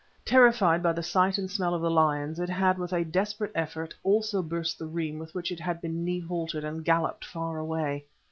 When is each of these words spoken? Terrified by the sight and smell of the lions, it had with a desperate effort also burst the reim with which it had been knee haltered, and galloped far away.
Terrified 0.25 0.81
by 0.81 0.93
the 0.93 1.03
sight 1.03 1.37
and 1.37 1.47
smell 1.47 1.75
of 1.75 1.81
the 1.83 1.91
lions, 1.91 2.39
it 2.39 2.49
had 2.49 2.79
with 2.79 2.91
a 2.91 3.05
desperate 3.05 3.51
effort 3.53 3.93
also 4.03 4.41
burst 4.41 4.79
the 4.79 4.87
reim 4.87 5.19
with 5.19 5.35
which 5.35 5.51
it 5.51 5.59
had 5.59 5.79
been 5.79 6.03
knee 6.03 6.19
haltered, 6.21 6.63
and 6.63 6.83
galloped 6.83 7.23
far 7.23 7.59
away. 7.59 8.03